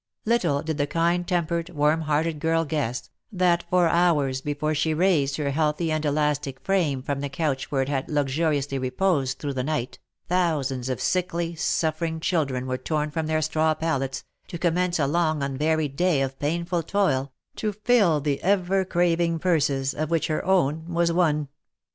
Little 0.25 0.63
did 0.63 0.79
the 0.79 0.87
kind 0.87 1.27
tempered, 1.27 1.69
warm 1.69 2.01
hearted 2.01 2.39
girl 2.39 2.65
guess, 2.65 3.11
that 3.31 3.63
for 3.69 3.87
hours 3.87 4.41
before 4.41 4.73
she 4.73 4.95
raised 4.95 5.37
her 5.37 5.51
healthy 5.51 5.91
and 5.91 6.03
elastic 6.03 6.59
frame 6.61 7.03
from 7.03 7.19
the 7.21 7.29
couch 7.29 7.69
where 7.69 7.83
it 7.83 7.87
had 7.87 8.09
luxuriously 8.09 8.79
reposed 8.79 9.37
through 9.37 9.53
the 9.53 9.63
night, 9.63 9.99
thousands 10.27 10.89
of 10.89 10.99
sickly, 10.99 11.53
suffering, 11.53 12.19
children 12.19 12.65
were 12.65 12.79
torn 12.79 13.11
from 13.11 13.27
their 13.27 13.43
straw 13.43 13.75
pallets, 13.75 14.23
to 14.47 14.57
com 14.57 14.73
mence 14.73 14.97
a 14.97 15.05
long 15.05 15.43
unvaried 15.43 15.95
day 15.95 16.23
of 16.23 16.39
painful 16.39 16.81
toil, 16.81 17.31
to 17.57 17.71
fill 17.71 18.19
the 18.19 18.41
ever 18.41 18.83
craving 18.83 19.37
purses, 19.37 19.93
of 19.93 20.09
which 20.09 20.25
her 20.29 20.43
own 20.43 20.91
was 20.91 21.11
one. 21.11 21.47